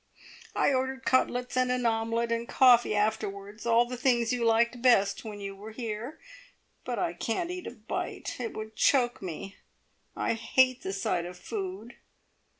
"I 0.55 0.73
ordered 0.73 1.05
cutlets, 1.05 1.55
and 1.55 1.71
an 1.71 1.85
omelette, 1.85 2.31
and 2.31 2.47
coffee 2.47 2.95
afterwards. 2.95 3.67
All 3.67 3.85
the 3.85 3.95
things 3.97 4.33
you 4.33 4.43
liked 4.43 4.81
best 4.81 5.23
when 5.23 5.39
you 5.39 5.55
were 5.55 5.69
here. 5.69 6.19
But 6.83 6.97
I 6.97 7.13
can't 7.13 7.51
eat 7.51 7.67
a 7.67 7.71
bite. 7.75 8.37
It 8.39 8.53
would 8.57 8.75
choke 8.75 9.21
me. 9.21 9.57
I 10.15 10.33
hate 10.33 10.81
the 10.81 10.91
sight 10.91 11.27
of 11.27 11.37
food." 11.37 11.97